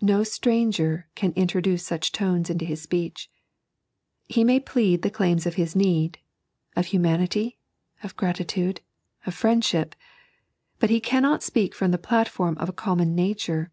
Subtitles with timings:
[0.00, 3.30] No stranger can introdnce sncb tones into his speech.
[4.26, 6.16] He may {dead the claims of his need,
[6.76, 7.56] of humanify,
[8.02, 8.78] of gratitnde,
[9.26, 9.92] of fiiendahip;
[10.80, 13.70] bnt he cannot speak from the jdatfonn of a GommoQ nature.